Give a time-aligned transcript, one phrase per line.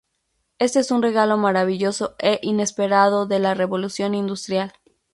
[0.57, 4.73] Esto es un regalo maravilloso e inesperado de la Revolución industrial.